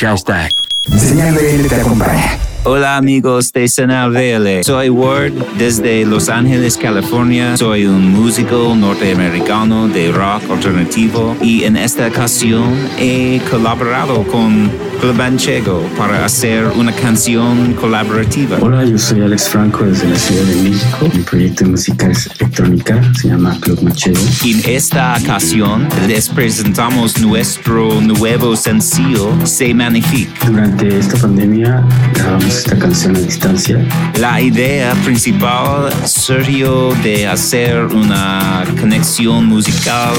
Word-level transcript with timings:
Hashtag. 0.00 0.54
Señal 0.96 1.34
BL 1.34 1.68
te. 1.68 2.49
Hola 2.62 2.98
amigos 2.98 3.54
de 3.54 3.64
VL, 3.64 4.62
soy 4.64 4.90
Ward 4.90 5.32
desde 5.56 6.04
Los 6.04 6.28
Ángeles, 6.28 6.76
California. 6.76 7.56
Soy 7.56 7.86
un 7.86 8.12
músico 8.12 8.74
norteamericano 8.76 9.88
de 9.88 10.12
rock 10.12 10.42
alternativo 10.50 11.34
y 11.40 11.64
en 11.64 11.78
esta 11.78 12.06
ocasión 12.08 12.74
he 12.98 13.40
colaborado 13.50 14.24
con 14.24 14.70
Club 15.00 15.14
Manchego 15.14 15.82
para 15.96 16.26
hacer 16.26 16.66
una 16.76 16.92
canción 16.92 17.72
colaborativa. 17.72 18.58
Hola, 18.60 18.84
yo 18.84 18.98
soy 18.98 19.22
Alex 19.22 19.48
Franco 19.48 19.86
desde 19.86 20.10
la 20.10 20.16
Ciudad 20.16 20.42
de 20.42 20.56
México. 20.56 21.08
Mi 21.14 21.22
proyecto 21.22 21.64
de 21.64 21.70
música 21.70 22.10
es 22.10 22.26
electrónica, 22.38 23.00
se 23.14 23.28
llama 23.28 23.56
Club 23.60 23.82
Manchego. 23.82 24.20
En 24.44 24.60
esta 24.68 25.16
ocasión 25.18 25.88
les 26.06 26.28
presentamos 26.28 27.18
nuestro 27.18 28.02
nuevo 28.02 28.54
sencillo 28.54 29.34
Se 29.46 29.72
Magnifique. 29.72 30.30
Durante 30.46 30.98
esta 30.98 31.16
pandemia 31.16 31.82
grabamos 32.12 32.49
esta 32.50 32.76
canción 32.78 33.16
a 33.16 33.20
distancia. 33.20 33.78
La 34.18 34.40
idea 34.40 34.92
principal 35.04 35.92
surgió 36.04 36.92
de 37.02 37.26
hacer 37.26 37.86
una 37.86 38.64
conexión 38.80 39.46
musical 39.46 40.12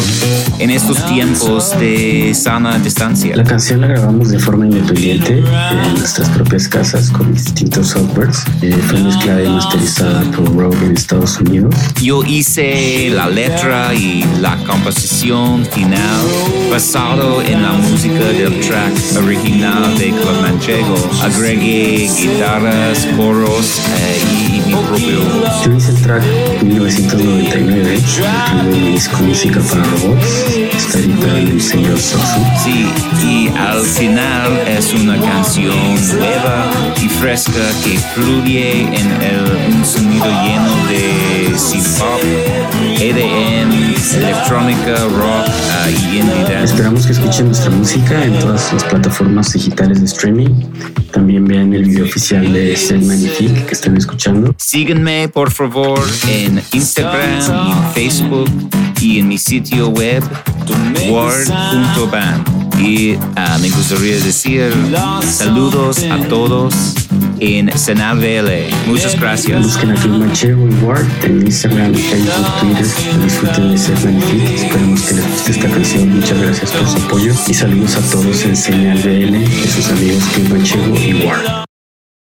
en 0.59 0.69
estos 0.69 1.05
tiempos 1.05 1.77
de 1.79 2.33
sana 2.33 2.79
distancia. 2.79 3.35
La 3.35 3.43
canción 3.43 3.81
la 3.81 3.87
grabamos 3.87 4.29
de 4.29 4.39
forma 4.39 4.65
independiente 4.65 5.39
en 5.39 5.93
nuestras 5.95 6.29
propias 6.29 6.67
casas 6.67 7.09
con 7.11 7.33
distintos 7.33 7.87
softwares. 7.87 8.43
Eh, 8.61 8.71
fue 8.87 8.99
mezclada 8.99 9.43
y 9.43 9.49
masterizada 9.49 10.21
por 10.31 10.55
Rogue 10.55 10.85
en 10.85 10.93
Estados 10.93 11.39
Unidos. 11.39 11.75
Yo 12.01 12.23
hice 12.23 13.09
la 13.09 13.29
letra 13.29 13.93
y 13.93 14.23
la 14.39 14.55
composición 14.65 15.65
final 15.65 16.25
basado 16.71 17.41
en 17.41 17.61
la 17.61 17.73
música 17.73 18.23
del 18.25 18.59
track 18.61 18.93
original 19.23 19.97
de 19.97 20.09
Club 20.11 20.41
Manchego. 20.41 20.95
Agregué 21.21 22.09
guitarras, 22.21 23.07
coros 23.17 23.81
eh, 23.99 24.55
y 24.55 24.61
mi 24.67 24.73
propio 24.73 25.21
voz. 25.21 25.65
Yo 25.65 25.73
hice 25.73 25.91
el 25.91 26.01
track 26.01 26.23
en 26.59 26.67
1999, 26.67 27.99
que 27.99 28.63
mi 28.69 28.91
disco 28.91 29.17
Música 29.23 29.59
para 29.61 29.83
Robots. 29.83 30.25
Está 30.75 30.99
editado 30.99 31.37
en 31.37 31.47
el 31.47 31.61
sello 31.61 31.97
Sosu. 31.97 32.41
Sí, 32.63 32.87
y 33.23 33.47
al 33.57 33.81
final 33.81 34.63
es 34.67 34.93
una 34.93 35.19
canción 35.19 35.95
nueva 36.15 36.71
y 37.01 37.09
fresca 37.09 37.61
que 37.83 37.97
fluye 38.13 38.81
en 38.81 39.11
el, 39.21 39.75
un 39.75 39.85
sonido 39.85 40.25
electrónica, 44.51 44.95
rock 45.05 45.45
ah, 45.47 45.89
y 45.89 46.19
indie 46.19 46.43
dance. 46.43 46.73
Esperamos 46.73 47.05
que 47.05 47.13
escuchen 47.13 47.47
nuestra 47.47 47.69
música 47.69 48.23
en 48.23 48.37
todas 48.39 48.73
las 48.73 48.83
plataformas 48.83 49.53
digitales 49.53 49.99
de 49.99 50.05
streaming. 50.05 50.49
También 51.11 51.45
vean 51.45 51.73
el 51.73 51.85
video 51.85 52.05
oficial 52.05 52.51
de 52.51 52.75
Cell 52.75 53.03
Magnifique 53.05 53.65
que 53.65 53.73
están 53.73 53.95
escuchando. 53.97 54.53
Síguenme 54.57 55.29
por 55.29 55.51
favor 55.51 55.99
en 56.27 56.61
Instagram 56.73 57.67
y 57.67 57.71
en 57.71 57.93
Facebook 57.93 58.49
y 58.99 59.19
en 59.19 59.27
mi 59.27 59.37
sitio 59.37 59.89
web 59.89 60.23
word.band. 61.09 62.79
Y 62.79 63.17
ah, 63.35 63.57
me 63.61 63.69
gustaría 63.69 64.19
decir 64.19 64.73
saludos 65.23 66.03
a 66.03 66.17
todos 66.27 66.95
en 67.41 67.75
Senal 67.77 68.19
VL. 68.19 68.69
Muchas 68.85 69.19
gracias. 69.19 69.63
Busquen 69.63 69.91
a 69.91 70.07
Manchego 70.07 70.67
y 70.67 70.73
Ward 70.83 71.07
en 71.23 71.41
Instagram, 71.41 71.93
Facebook, 71.93 72.59
Twitter. 72.59 73.23
Disfruten 73.23 73.71
de 73.71 73.77
Cell 73.77 73.95
Magnifique. 74.03 74.55
Esperemos 74.55 75.01
que 75.01 75.13
les 75.15 75.27
guste 75.27 75.51
esta 75.51 75.69
canción. 75.69 76.09
Muchas 76.09 76.39
gracias 76.39 76.71
por 76.71 76.87
su 76.87 76.97
apoyo 76.97 77.33
y 77.47 77.53
saludos 77.53 77.95
a 77.95 78.11
todos 78.11 78.45
en 78.45 78.55
Señal 78.55 78.97
BL 78.99 79.39
de 79.39 79.67
sus 79.67 79.89
amigos 79.89 80.23
Club 80.35 80.49
Manchego 80.49 80.95
y 80.95 81.25
Ward. 81.25 81.70